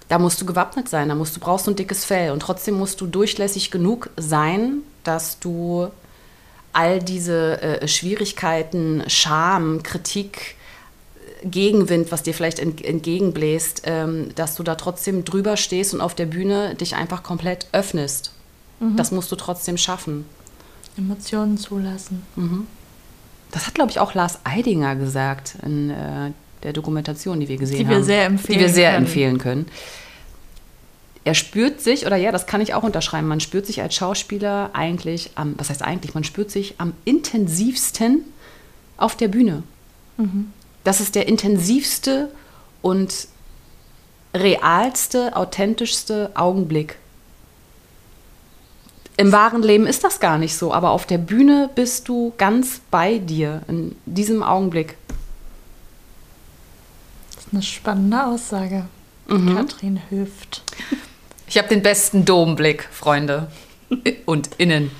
Da 0.08 0.18
musst 0.18 0.40
du 0.40 0.46
gewappnet 0.46 0.88
sein, 0.88 1.08
da 1.08 1.14
musst 1.14 1.34
du 1.36 1.40
brauchst 1.40 1.66
du 1.66 1.72
ein 1.72 1.76
dickes 1.76 2.04
Fell 2.04 2.30
und 2.30 2.40
trotzdem 2.40 2.78
musst 2.78 3.00
du 3.00 3.06
durchlässig 3.06 3.70
genug 3.70 4.10
sein, 4.16 4.82
dass 5.02 5.40
du 5.40 5.88
all 6.72 7.00
diese 7.00 7.60
äh, 7.62 7.88
Schwierigkeiten, 7.88 9.02
Scham, 9.08 9.82
Kritik, 9.82 10.56
Gegenwind, 11.42 12.12
was 12.12 12.22
dir 12.22 12.34
vielleicht 12.34 12.58
entgegenbläst, 12.58 13.82
ähm, 13.84 14.34
dass 14.34 14.54
du 14.56 14.62
da 14.62 14.74
trotzdem 14.74 15.24
drüber 15.24 15.56
stehst 15.56 15.94
und 15.94 16.00
auf 16.00 16.14
der 16.14 16.26
Bühne 16.26 16.74
dich 16.74 16.94
einfach 16.94 17.22
komplett 17.22 17.66
öffnest. 17.72 18.32
Mhm. 18.80 18.96
Das 18.96 19.10
musst 19.10 19.30
du 19.32 19.36
trotzdem 19.36 19.76
schaffen. 19.76 20.26
Emotionen 20.96 21.58
zulassen. 21.58 22.22
Mhm. 22.36 22.66
Das 23.50 23.66
hat, 23.66 23.74
glaube 23.74 23.90
ich, 23.90 24.00
auch 24.00 24.14
Lars 24.14 24.40
Eidinger 24.44 24.96
gesagt 24.96 25.56
in 25.62 25.90
äh, 25.90 26.32
der 26.62 26.72
Dokumentation, 26.72 27.40
die 27.40 27.48
wir 27.48 27.56
gesehen 27.56 27.78
die 27.78 27.86
haben. 27.86 27.96
Wir 27.96 28.04
sehr 28.04 28.24
empfehlen 28.24 28.58
die 28.58 28.64
wir 28.64 28.72
sehr 28.72 28.92
können. 28.92 29.06
empfehlen 29.06 29.38
können. 29.38 29.66
Er 31.24 31.34
spürt 31.34 31.80
sich, 31.80 32.06
oder 32.06 32.16
ja, 32.16 32.30
das 32.30 32.46
kann 32.46 32.60
ich 32.60 32.74
auch 32.74 32.84
unterschreiben, 32.84 33.26
man 33.26 33.40
spürt 33.40 33.66
sich 33.66 33.82
als 33.82 33.96
Schauspieler 33.96 34.70
eigentlich 34.74 35.30
am, 35.34 35.54
was 35.58 35.70
heißt 35.70 35.82
eigentlich, 35.82 36.14
man 36.14 36.22
spürt 36.22 36.52
sich 36.52 36.76
am 36.78 36.92
intensivsten 37.04 38.24
auf 38.96 39.16
der 39.16 39.28
Bühne. 39.28 39.64
Mhm. 40.18 40.52
Das 40.84 41.00
ist 41.00 41.16
der 41.16 41.26
intensivste 41.26 42.30
und 42.80 43.26
realste, 44.34 45.34
authentischste 45.34 46.30
Augenblick. 46.34 46.96
Im 49.16 49.32
wahren 49.32 49.62
Leben 49.62 49.86
ist 49.86 50.04
das 50.04 50.20
gar 50.20 50.38
nicht 50.38 50.56
so, 50.56 50.72
aber 50.72 50.90
auf 50.90 51.06
der 51.06 51.18
Bühne 51.18 51.70
bist 51.74 52.08
du 52.08 52.34
ganz 52.36 52.80
bei 52.90 53.18
dir 53.18 53.62
in 53.66 53.96
diesem 54.04 54.42
Augenblick. 54.42 54.96
Das 57.56 57.64
ist 57.64 57.70
eine 57.70 57.76
spannende 57.78 58.26
Aussage. 58.26 58.84
Mhm. 59.28 59.56
Katrin 59.56 60.02
Hüft. 60.10 60.62
Ich 61.46 61.56
habe 61.56 61.68
den 61.68 61.82
besten 61.82 62.26
Domblick, 62.26 62.86
Freunde. 62.92 63.50
Und 64.26 64.50
innen. 64.58 64.90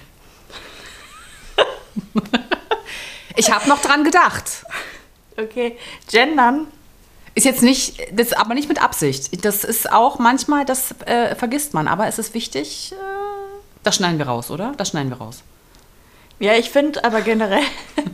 Ich 3.37 3.53
habe 3.53 3.69
noch 3.69 3.83
dran 3.83 4.05
gedacht. 4.05 4.65
Okay, 5.37 5.77
gendern. 6.11 6.69
Ist 7.35 7.45
jetzt 7.45 7.63
nicht, 7.63 8.01
das 8.19 8.33
aber 8.33 8.55
nicht 8.55 8.71
mit 8.71 8.83
Absicht. 8.83 9.45
Das 9.45 9.63
ist 9.63 9.93
auch 9.93 10.19
manchmal, 10.19 10.65
das 10.65 10.95
äh, 11.05 11.35
vergisst 11.35 11.75
man, 11.75 11.89
aber 11.89 12.07
es 12.07 12.19
ist 12.19 12.33
wichtig, 12.33 12.93
äh, 12.93 12.97
das 13.83 13.97
schneiden 13.97 14.17
wir 14.17 14.29
raus, 14.29 14.51
oder? 14.51 14.73
Das 14.79 14.89
schneiden 14.89 15.11
wir 15.11 15.19
raus. 15.19 15.43
Ja, 16.39 16.55
ich 16.55 16.71
finde 16.71 17.05
aber 17.05 17.21
generell 17.21 17.65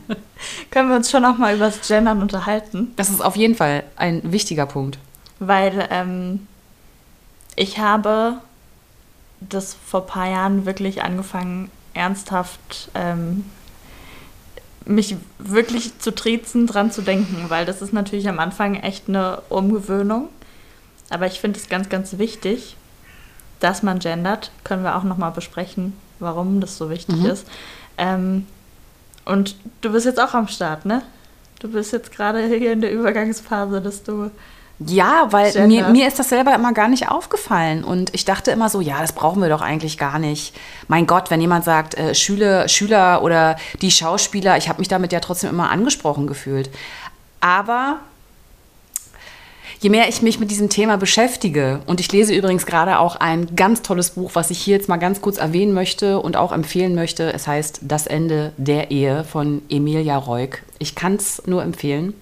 können 0.73 0.89
wir 0.89 0.95
uns 0.95 1.11
schon 1.11 1.21
noch 1.21 1.37
mal 1.37 1.55
über 1.55 1.65
das 1.65 1.87
Gendern 1.87 2.23
unterhalten. 2.23 2.93
Das 2.95 3.11
ist 3.11 3.21
auf 3.21 3.35
jeden 3.35 3.53
Fall 3.53 3.83
ein 3.95 4.31
wichtiger 4.31 4.65
Punkt. 4.65 4.97
Weil 5.37 5.87
ähm, 5.91 6.47
ich 7.55 7.77
habe 7.77 8.39
das 9.39 9.75
vor 9.85 10.01
ein 10.01 10.07
paar 10.07 10.27
Jahren 10.27 10.65
wirklich 10.65 11.03
angefangen, 11.03 11.69
ernsthaft 11.93 12.89
ähm, 12.95 13.45
mich 14.85 15.15
wirklich 15.37 15.99
zu 15.99 16.09
triezen, 16.09 16.65
dran 16.65 16.91
zu 16.91 17.03
denken, 17.03 17.45
weil 17.49 17.67
das 17.67 17.83
ist 17.83 17.93
natürlich 17.93 18.27
am 18.27 18.39
Anfang 18.39 18.73
echt 18.73 19.07
eine 19.07 19.43
Umgewöhnung. 19.49 20.29
Aber 21.11 21.27
ich 21.27 21.39
finde 21.39 21.59
es 21.59 21.69
ganz, 21.69 21.89
ganz 21.89 22.17
wichtig, 22.17 22.77
dass 23.59 23.83
man 23.83 23.99
gendert. 23.99 24.49
Können 24.63 24.83
wir 24.83 24.95
auch 24.95 25.03
nochmal 25.03 25.31
besprechen, 25.31 25.93
warum 26.17 26.61
das 26.61 26.79
so 26.79 26.89
wichtig 26.89 27.17
mhm. 27.17 27.25
ist. 27.27 27.45
Ähm, 27.99 28.47
und 29.25 29.55
du 29.81 29.91
bist 29.91 30.05
jetzt 30.05 30.19
auch 30.19 30.33
am 30.33 30.47
Start, 30.47 30.85
ne? 30.85 31.01
Du 31.59 31.69
bist 31.69 31.93
jetzt 31.93 32.11
gerade 32.11 32.45
hier 32.45 32.73
in 32.73 32.81
der 32.81 32.91
Übergangsphase, 32.91 33.81
dass 33.81 34.03
du 34.03 34.29
ja, 34.79 35.27
weil 35.31 35.67
mir, 35.67 35.87
mir 35.89 36.07
ist 36.07 36.19
das 36.19 36.29
selber 36.29 36.53
immer 36.55 36.73
gar 36.73 36.87
nicht 36.87 37.09
aufgefallen. 37.09 37.83
Und 37.83 38.13
ich 38.13 38.25
dachte 38.25 38.51
immer 38.51 38.69
so, 38.69 38.81
ja, 38.81 38.99
das 38.99 39.13
brauchen 39.13 39.41
wir 39.41 39.49
doch 39.49 39.61
eigentlich 39.61 39.97
gar 39.97 40.19
nicht. 40.19 40.55
Mein 40.87 41.05
Gott, 41.05 41.29
wenn 41.29 41.39
jemand 41.39 41.63
sagt, 41.63 41.95
äh, 41.95 42.15
Schüler, 42.15 42.67
Schüler 42.67 43.21
oder 43.21 43.55
die 43.81 43.91
Schauspieler, 43.91 44.57
ich 44.57 44.69
habe 44.69 44.79
mich 44.79 44.87
damit 44.87 45.13
ja 45.13 45.19
trotzdem 45.19 45.51
immer 45.51 45.69
angesprochen 45.69 46.27
gefühlt. 46.27 46.69
Aber 47.39 47.99
je 49.83 49.89
mehr 49.89 50.07
ich 50.07 50.21
mich 50.21 50.39
mit 50.39 50.49
diesem 50.49 50.69
Thema 50.69 50.97
beschäftige, 50.97 51.81
und 51.87 51.99
ich 51.99 52.09
lese 52.11 52.33
übrigens 52.33 52.65
gerade 52.65 52.99
auch 52.99 53.17
ein 53.17 53.55
ganz 53.55 53.81
tolles 53.81 54.11
Buch, 54.11 54.31
was 54.33 54.49
ich 54.49 54.59
hier 54.59 54.77
jetzt 54.77 54.87
mal 54.87 54.97
ganz 54.97 55.19
kurz 55.19 55.37
erwähnen 55.37 55.73
möchte 55.73 56.19
und 56.19 56.37
auch 56.37 56.53
empfehlen 56.53 56.95
möchte. 56.95 57.33
Es 57.33 57.47
heißt 57.47 57.81
Das 57.83 58.07
Ende 58.07 58.53
der 58.55 58.91
Ehe 58.91 59.25
von 59.25 59.61
Emilia 59.69 60.17
Reuk. 60.17 60.59
Ich 60.79 60.95
kann 60.95 61.15
es 61.15 61.43
nur 61.45 61.61
empfehlen. 61.63 62.13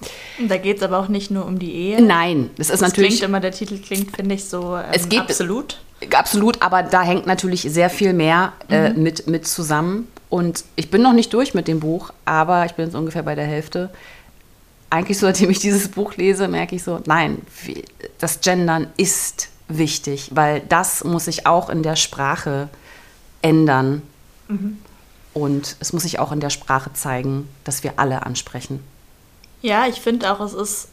Da 0.48 0.58
geht 0.58 0.78
es 0.78 0.84
aber 0.84 0.98
auch 1.00 1.08
nicht 1.08 1.30
nur 1.30 1.46
um 1.46 1.60
die 1.60 1.72
Ehe. 1.72 2.02
Nein, 2.02 2.50
es 2.58 2.72
ist 2.72 2.82
das 2.82 2.82
natürlich. 2.82 3.12
Klingt 3.12 3.24
immer, 3.30 3.40
der 3.40 3.52
Titel 3.52 3.78
klingt, 3.78 4.16
finde 4.16 4.36
ich, 4.36 4.46
so 4.46 4.76
ähm, 4.76 4.86
es 4.92 5.08
geht, 5.08 5.20
absolut. 5.20 5.80
Absolut, 6.12 6.64
aber 6.64 6.82
da 6.82 7.04
hängt 7.04 7.28
natürlich 7.28 7.62
sehr 7.62 7.92
viel 7.92 8.14
mehr 8.14 8.54
äh, 8.70 8.90
mhm. 8.90 9.04
mit, 9.04 9.28
mit 9.28 9.48
zusammen. 9.48 10.08
Und 10.30 10.64
ich 10.76 10.90
bin 10.90 11.04
noch 11.04 11.14
nicht 11.14 11.32
durch 11.34 11.54
mit 11.54 11.68
dem 11.68 11.80
Buch, 11.80 12.12
aber 12.26 12.66
ich 12.66 12.72
bin 12.72 12.86
jetzt 12.86 12.96
ungefähr 12.96 13.22
bei 13.22 13.36
der 13.36 13.46
Hälfte 13.46 13.92
eigentlich 14.92 15.18
so, 15.18 15.26
seitdem 15.28 15.50
ich 15.50 15.60
dieses 15.60 15.90
Buch 15.90 16.16
lese, 16.16 16.48
merke 16.48 16.76
ich 16.76 16.84
so, 16.84 17.00
nein, 17.06 17.42
das 18.20 18.42
Gendern 18.42 18.88
ist 18.98 19.50
wichtig, 19.68 20.32
weil 20.34 20.60
das 20.62 21.04
muss 21.04 21.26
sich 21.26 21.48
auch 21.48 21.70
in 21.70 21.82
der 21.82 21.96
Sprache 21.96 22.70
ändern. 23.42 24.02
Mhm. 24.48 24.80
Und 25.34 25.78
es 25.80 25.94
muss 25.94 26.04
sich 26.04 26.20
auch 26.20 26.34
in 26.34 26.42
der 26.42 26.50
Sprache 26.50 26.92
zeigen, 26.94 27.48
dass 27.64 27.84
wir 27.84 27.94
alle 27.96 28.26
ansprechen. 28.26 28.84
Ja, 29.62 29.88
ich 29.88 30.02
finde 30.02 30.32
auch, 30.32 30.42
es 30.42 30.54
ist. 30.54 30.90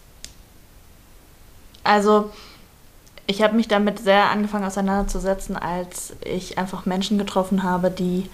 Also, 1.82 2.30
ich 3.26 3.42
habe 3.42 3.56
mich 3.56 3.66
damit 3.66 3.98
sehr 3.98 4.30
angefangen 4.30 4.64
auseinanderzusetzen, 4.64 5.56
als 5.56 6.12
ich 6.24 6.56
einfach 6.56 6.86
Menschen 6.86 7.18
getroffen 7.18 7.64
habe, 7.64 7.90
die 7.90 8.30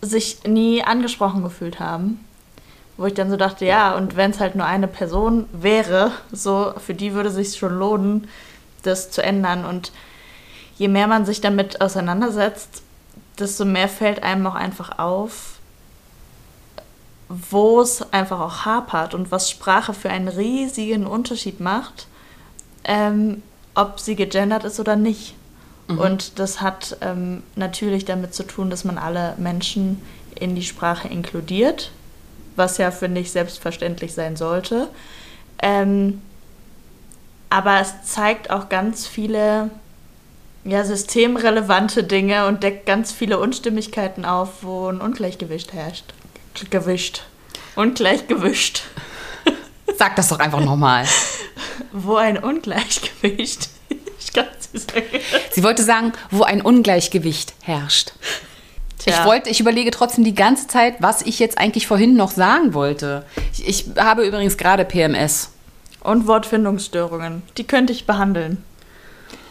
sich 0.00 0.44
nie 0.44 0.84
angesprochen 0.84 1.42
gefühlt 1.42 1.80
haben 1.80 2.20
wo 2.98 3.06
ich 3.06 3.14
dann 3.14 3.30
so 3.30 3.36
dachte, 3.36 3.64
ja, 3.64 3.94
und 3.94 4.16
wenn 4.16 4.32
es 4.32 4.40
halt 4.40 4.56
nur 4.56 4.66
eine 4.66 4.88
Person 4.88 5.48
wäre, 5.52 6.10
so 6.32 6.74
für 6.84 6.94
die 6.94 7.14
würde 7.14 7.28
es 7.30 7.36
sich 7.36 7.56
schon 7.56 7.78
lohnen, 7.78 8.28
das 8.82 9.10
zu 9.10 9.22
ändern. 9.22 9.64
Und 9.64 9.92
je 10.76 10.88
mehr 10.88 11.06
man 11.06 11.24
sich 11.24 11.40
damit 11.40 11.80
auseinandersetzt, 11.80 12.82
desto 13.38 13.64
mehr 13.64 13.88
fällt 13.88 14.24
einem 14.24 14.46
auch 14.48 14.56
einfach 14.56 14.98
auf, 14.98 15.60
wo 17.28 17.80
es 17.80 18.12
einfach 18.12 18.40
auch 18.40 18.64
hapert 18.64 19.14
und 19.14 19.30
was 19.30 19.48
Sprache 19.48 19.94
für 19.94 20.10
einen 20.10 20.28
riesigen 20.28 21.06
Unterschied 21.06 21.60
macht, 21.60 22.08
ähm, 22.82 23.44
ob 23.76 24.00
sie 24.00 24.16
gegendert 24.16 24.64
ist 24.64 24.80
oder 24.80 24.96
nicht. 24.96 25.36
Mhm. 25.86 25.98
Und 25.98 26.38
das 26.40 26.60
hat 26.60 26.96
ähm, 27.00 27.44
natürlich 27.54 28.04
damit 28.04 28.34
zu 28.34 28.42
tun, 28.42 28.70
dass 28.70 28.84
man 28.84 28.98
alle 28.98 29.34
Menschen 29.36 30.02
in 30.34 30.56
die 30.56 30.64
Sprache 30.64 31.06
inkludiert, 31.06 31.92
was 32.58 32.78
ja, 32.78 32.90
finde 32.90 33.20
ich, 33.20 33.32
selbstverständlich 33.32 34.12
sein 34.12 34.36
sollte. 34.36 34.88
Ähm, 35.62 36.20
aber 37.50 37.80
es 37.80 38.02
zeigt 38.04 38.50
auch 38.50 38.68
ganz 38.68 39.06
viele 39.06 39.70
ja, 40.64 40.84
systemrelevante 40.84 42.04
Dinge 42.04 42.46
und 42.46 42.62
deckt 42.62 42.84
ganz 42.84 43.12
viele 43.12 43.38
Unstimmigkeiten 43.38 44.24
auf, 44.24 44.62
wo 44.62 44.88
ein 44.88 45.00
Ungleichgewicht 45.00 45.72
herrscht. 45.72 46.12
Gewischt. 46.70 47.22
Ungleichgewischt. 47.76 48.82
Sag 49.96 50.16
das 50.16 50.28
doch 50.28 50.40
einfach 50.40 50.60
nochmal. 50.60 51.06
wo 51.92 52.16
ein 52.16 52.38
Ungleichgewicht. 52.38 53.70
Ich 54.20 54.34
kann 54.34 54.46
es 54.74 54.82
sagen. 54.82 55.06
Sie 55.52 55.62
wollte 55.62 55.82
sagen, 55.82 56.12
wo 56.30 56.42
ein 56.42 56.60
Ungleichgewicht 56.60 57.54
herrscht. 57.62 58.12
Tja. 58.98 59.12
Ich 59.12 59.24
wollte, 59.24 59.48
ich 59.50 59.60
überlege 59.60 59.90
trotzdem 59.90 60.24
die 60.24 60.34
ganze 60.34 60.66
Zeit, 60.66 60.96
was 61.00 61.22
ich 61.22 61.38
jetzt 61.38 61.58
eigentlich 61.58 61.86
vorhin 61.86 62.16
noch 62.16 62.32
sagen 62.32 62.74
wollte. 62.74 63.24
Ich, 63.52 63.66
ich 63.66 63.86
habe 63.96 64.26
übrigens 64.26 64.56
gerade 64.56 64.84
PMS. 64.84 65.50
Und 66.00 66.26
Wortfindungsstörungen. 66.26 67.42
Die 67.56 67.64
könnte 67.64 67.92
ich 67.92 68.06
behandeln. 68.06 68.64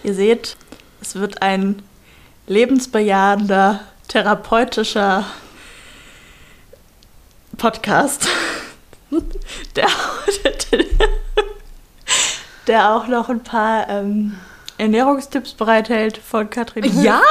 Ihr 0.03 0.13
seht, 0.13 0.57
es 1.01 1.15
wird 1.15 1.41
ein 1.41 1.81
lebensbejahender, 2.47 3.81
therapeutischer 4.07 5.25
Podcast, 7.57 8.27
der, 9.75 9.87
der 12.67 12.91
auch 12.93 13.07
noch 13.07 13.29
ein 13.29 13.43
paar 13.43 13.89
ähm, 13.89 14.37
Ernährungstipps 14.77 15.53
bereithält 15.53 16.17
von 16.17 16.49
Katrin. 16.49 17.01
Ja, 17.01 17.21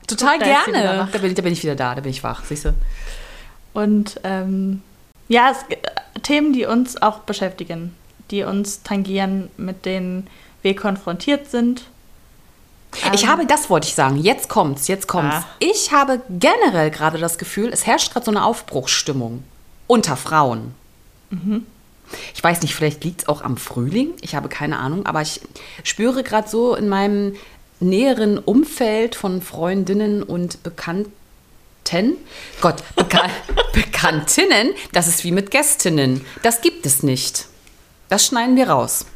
total 0.06 0.38
gerne. 0.38 1.08
Da 1.10 1.18
bin, 1.18 1.34
da 1.34 1.42
bin, 1.42 1.52
ich 1.52 1.62
wieder 1.62 1.74
da, 1.74 1.94
da 1.94 2.00
bin 2.00 2.10
ich 2.10 2.22
wach, 2.22 2.44
siehst 2.44 2.66
du. 2.66 2.74
Und 3.72 4.20
ähm, 4.24 4.82
ja, 5.28 5.50
es, 5.50 5.64
Themen, 6.22 6.52
die 6.52 6.66
uns 6.66 7.00
auch 7.00 7.20
beschäftigen, 7.20 7.94
die 8.30 8.42
uns 8.42 8.82
tangieren, 8.82 9.50
mit 9.56 9.84
denen 9.84 10.28
wir 10.62 10.76
konfrontiert 10.76 11.50
sind. 11.50 11.84
Ich 13.12 13.24
ähm, 13.24 13.28
habe, 13.28 13.46
das 13.46 13.70
wollte 13.70 13.88
ich 13.88 13.94
sagen, 13.94 14.16
jetzt 14.16 14.48
kommt's, 14.48 14.88
jetzt 14.88 15.06
kommt's. 15.06 15.36
Ah. 15.36 15.44
Ich 15.58 15.92
habe 15.92 16.20
generell 16.28 16.90
gerade 16.90 17.18
das 17.18 17.38
Gefühl, 17.38 17.70
es 17.72 17.86
herrscht 17.86 18.12
gerade 18.12 18.24
so 18.24 18.30
eine 18.30 18.44
Aufbruchsstimmung 18.44 19.44
unter 19.86 20.16
Frauen. 20.16 20.74
Mhm. 21.30 21.66
Ich 22.34 22.42
weiß 22.42 22.62
nicht, 22.62 22.74
vielleicht 22.74 23.04
liegt 23.04 23.22
es 23.22 23.28
auch 23.28 23.42
am 23.42 23.56
Frühling, 23.56 24.14
ich 24.20 24.34
habe 24.34 24.48
keine 24.48 24.78
Ahnung, 24.78 25.06
aber 25.06 25.22
ich 25.22 25.40
spüre 25.82 26.22
gerade 26.22 26.48
so 26.48 26.74
in 26.74 26.88
meinem 26.88 27.36
näheren 27.80 28.38
Umfeld 28.38 29.14
von 29.14 29.42
Freundinnen 29.42 30.22
und 30.22 30.62
Bekannten, 30.62 31.12
Gott, 32.60 32.76
Bekan 32.94 33.30
Bekanntinnen, 33.72 34.74
das 34.92 35.08
ist 35.08 35.24
wie 35.24 35.32
mit 35.32 35.50
Gästinnen. 35.50 36.24
Das 36.42 36.60
gibt 36.62 36.86
es 36.86 37.02
nicht. 37.02 37.46
Das 38.08 38.26
schneiden 38.26 38.56
wir 38.56 38.70
raus. 38.70 39.06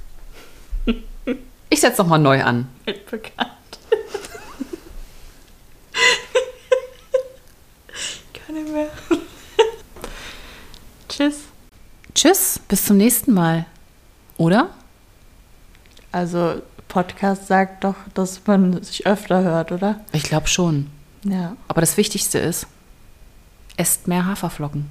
Ich 1.68 1.80
setze 1.80 2.02
nochmal 2.02 2.18
neu 2.18 2.42
an. 2.42 2.68
Bekannt. 2.84 3.50
ich 7.94 8.40
kann 8.40 8.54
nicht 8.56 8.72
mehr. 8.72 8.90
Tschüss. 11.08 11.49
Tschüss, 12.20 12.60
bis 12.68 12.84
zum 12.84 12.98
nächsten 12.98 13.32
Mal. 13.32 13.64
Oder? 14.36 14.68
Also, 16.12 16.60
Podcast 16.86 17.46
sagt 17.46 17.82
doch, 17.82 17.94
dass 18.12 18.46
man 18.46 18.82
sich 18.82 19.06
öfter 19.06 19.42
hört, 19.42 19.72
oder? 19.72 20.00
Ich 20.12 20.24
glaube 20.24 20.46
schon. 20.46 20.88
Ja. 21.24 21.56
Aber 21.66 21.80
das 21.80 21.96
Wichtigste 21.96 22.38
ist, 22.38 22.66
esst 23.78 24.06
mehr 24.06 24.26
Haferflocken. 24.26 24.90